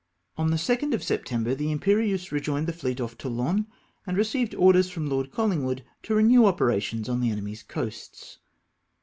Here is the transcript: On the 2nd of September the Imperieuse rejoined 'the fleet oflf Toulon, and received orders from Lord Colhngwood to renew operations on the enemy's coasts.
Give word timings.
On 0.35 0.49
the 0.49 0.57
2nd 0.57 0.95
of 0.95 1.03
September 1.03 1.53
the 1.53 1.71
Imperieuse 1.71 2.31
rejoined 2.31 2.65
'the 2.65 2.73
fleet 2.73 2.97
oflf 2.97 3.19
Toulon, 3.19 3.67
and 4.07 4.17
received 4.17 4.55
orders 4.55 4.89
from 4.89 5.07
Lord 5.07 5.29
Colhngwood 5.29 5.83
to 6.01 6.15
renew 6.15 6.45
operations 6.47 7.07
on 7.07 7.19
the 7.19 7.29
enemy's 7.29 7.61
coasts. 7.61 8.39